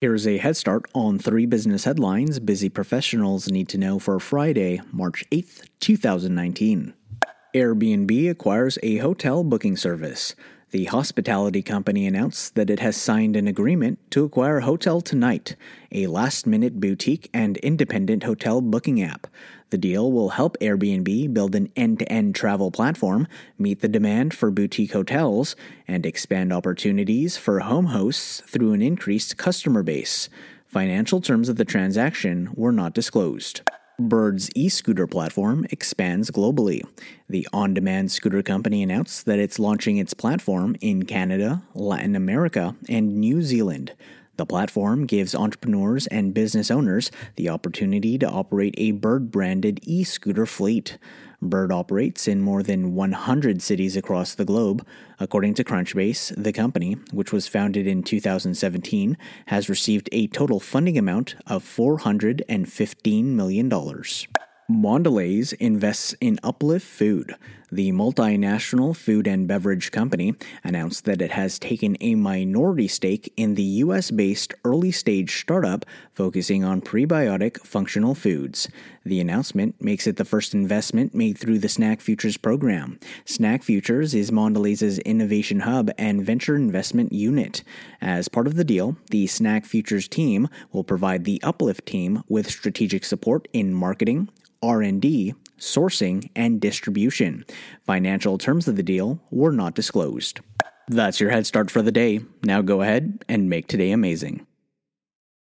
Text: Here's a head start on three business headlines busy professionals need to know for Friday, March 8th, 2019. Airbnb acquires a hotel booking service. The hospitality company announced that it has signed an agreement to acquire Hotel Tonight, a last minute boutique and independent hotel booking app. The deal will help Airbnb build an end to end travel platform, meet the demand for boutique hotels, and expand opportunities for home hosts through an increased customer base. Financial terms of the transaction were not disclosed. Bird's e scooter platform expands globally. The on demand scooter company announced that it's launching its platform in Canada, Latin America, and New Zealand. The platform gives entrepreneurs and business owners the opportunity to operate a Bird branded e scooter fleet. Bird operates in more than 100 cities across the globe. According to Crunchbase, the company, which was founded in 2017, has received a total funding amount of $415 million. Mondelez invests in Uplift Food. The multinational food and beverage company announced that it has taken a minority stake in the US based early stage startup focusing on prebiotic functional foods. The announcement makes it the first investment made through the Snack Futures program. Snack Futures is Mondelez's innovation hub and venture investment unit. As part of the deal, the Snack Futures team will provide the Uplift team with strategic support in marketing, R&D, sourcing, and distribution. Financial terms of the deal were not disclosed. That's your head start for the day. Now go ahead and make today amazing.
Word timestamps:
Here's 0.00 0.28
a 0.28 0.38
head 0.38 0.56
start 0.56 0.84
on 0.94 1.18
three 1.18 1.44
business 1.44 1.82
headlines 1.82 2.38
busy 2.38 2.68
professionals 2.68 3.48
need 3.48 3.68
to 3.70 3.78
know 3.78 3.98
for 3.98 4.20
Friday, 4.20 4.80
March 4.92 5.24
8th, 5.32 5.68
2019. 5.80 6.94
Airbnb 7.52 8.30
acquires 8.30 8.78
a 8.84 8.98
hotel 8.98 9.42
booking 9.42 9.76
service. 9.76 10.36
The 10.70 10.84
hospitality 10.84 11.62
company 11.62 12.06
announced 12.06 12.54
that 12.54 12.68
it 12.68 12.78
has 12.80 12.94
signed 12.94 13.36
an 13.36 13.48
agreement 13.48 13.98
to 14.10 14.24
acquire 14.24 14.60
Hotel 14.60 15.00
Tonight, 15.00 15.56
a 15.90 16.08
last 16.08 16.46
minute 16.46 16.78
boutique 16.78 17.30
and 17.32 17.56
independent 17.58 18.24
hotel 18.24 18.60
booking 18.60 19.00
app. 19.00 19.26
The 19.70 19.78
deal 19.78 20.12
will 20.12 20.30
help 20.30 20.58
Airbnb 20.60 21.32
build 21.32 21.54
an 21.54 21.72
end 21.74 22.00
to 22.00 22.12
end 22.12 22.34
travel 22.34 22.70
platform, 22.70 23.26
meet 23.58 23.80
the 23.80 23.88
demand 23.88 24.34
for 24.34 24.50
boutique 24.50 24.92
hotels, 24.92 25.56
and 25.86 26.04
expand 26.04 26.52
opportunities 26.52 27.38
for 27.38 27.60
home 27.60 27.86
hosts 27.86 28.42
through 28.42 28.74
an 28.74 28.82
increased 28.82 29.38
customer 29.38 29.82
base. 29.82 30.28
Financial 30.66 31.22
terms 31.22 31.48
of 31.48 31.56
the 31.56 31.64
transaction 31.64 32.50
were 32.54 32.72
not 32.72 32.92
disclosed. 32.92 33.62
Bird's 34.00 34.48
e 34.54 34.68
scooter 34.68 35.08
platform 35.08 35.66
expands 35.72 36.30
globally. 36.30 36.82
The 37.28 37.48
on 37.52 37.74
demand 37.74 38.12
scooter 38.12 38.44
company 38.44 38.80
announced 38.80 39.26
that 39.26 39.40
it's 39.40 39.58
launching 39.58 39.96
its 39.96 40.14
platform 40.14 40.76
in 40.80 41.04
Canada, 41.04 41.64
Latin 41.74 42.14
America, 42.14 42.76
and 42.88 43.16
New 43.16 43.42
Zealand. 43.42 43.94
The 44.36 44.46
platform 44.46 45.04
gives 45.04 45.34
entrepreneurs 45.34 46.06
and 46.06 46.32
business 46.32 46.70
owners 46.70 47.10
the 47.34 47.48
opportunity 47.48 48.16
to 48.18 48.30
operate 48.30 48.76
a 48.78 48.92
Bird 48.92 49.32
branded 49.32 49.80
e 49.82 50.04
scooter 50.04 50.46
fleet. 50.46 50.96
Bird 51.40 51.70
operates 51.70 52.26
in 52.26 52.40
more 52.40 52.64
than 52.64 52.94
100 52.94 53.62
cities 53.62 53.96
across 53.96 54.34
the 54.34 54.44
globe. 54.44 54.84
According 55.20 55.54
to 55.54 55.64
Crunchbase, 55.64 56.34
the 56.36 56.52
company, 56.52 56.96
which 57.12 57.32
was 57.32 57.46
founded 57.46 57.86
in 57.86 58.02
2017, 58.02 59.16
has 59.46 59.68
received 59.68 60.08
a 60.10 60.26
total 60.26 60.58
funding 60.58 60.98
amount 60.98 61.36
of 61.46 61.62
$415 61.62 63.24
million. 63.24 63.70
Mondelez 64.70 65.54
invests 65.54 66.14
in 66.20 66.38
Uplift 66.42 66.86
Food. 66.86 67.36
The 67.72 67.90
multinational 67.90 68.94
food 68.94 69.26
and 69.26 69.48
beverage 69.48 69.90
company 69.90 70.34
announced 70.62 71.06
that 71.06 71.22
it 71.22 71.30
has 71.30 71.58
taken 71.58 71.96
a 72.02 72.14
minority 72.16 72.86
stake 72.86 73.32
in 73.34 73.54
the 73.54 73.62
US 73.62 74.10
based 74.10 74.52
early 74.66 74.92
stage 74.92 75.40
startup 75.40 75.86
focusing 76.12 76.64
on 76.64 76.82
prebiotic 76.82 77.60
functional 77.60 78.14
foods. 78.14 78.68
The 79.06 79.20
announcement 79.20 79.74
makes 79.80 80.06
it 80.06 80.16
the 80.16 80.26
first 80.26 80.52
investment 80.52 81.14
made 81.14 81.38
through 81.38 81.60
the 81.60 81.68
Snack 81.70 82.02
Futures 82.02 82.36
program. 82.36 82.98
Snack 83.24 83.62
Futures 83.62 84.14
is 84.14 84.30
Mondelez's 84.30 84.98
innovation 84.98 85.60
hub 85.60 85.90
and 85.96 86.22
venture 86.22 86.56
investment 86.56 87.14
unit. 87.14 87.62
As 88.02 88.28
part 88.28 88.46
of 88.46 88.56
the 88.56 88.64
deal, 88.64 88.98
the 89.10 89.26
Snack 89.26 89.64
Futures 89.64 90.08
team 90.08 90.46
will 90.72 90.84
provide 90.84 91.24
the 91.24 91.42
Uplift 91.42 91.86
team 91.86 92.22
with 92.28 92.50
strategic 92.50 93.06
support 93.06 93.48
in 93.54 93.72
marketing, 93.72 94.28
R&D, 94.62 95.34
sourcing, 95.58 96.30
and 96.34 96.60
distribution. 96.60 97.44
Financial 97.84 98.38
terms 98.38 98.66
of 98.66 98.76
the 98.76 98.82
deal 98.82 99.20
were 99.30 99.52
not 99.52 99.74
disclosed. 99.74 100.40
That's 100.88 101.20
your 101.20 101.30
head 101.30 101.46
start 101.46 101.70
for 101.70 101.82
the 101.82 101.92
day. 101.92 102.20
Now 102.42 102.62
go 102.62 102.82
ahead 102.82 103.24
and 103.28 103.48
make 103.48 103.68
today 103.68 103.90
amazing. 103.90 104.46